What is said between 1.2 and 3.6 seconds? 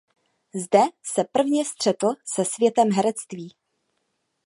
prvně střetl se světem herectví.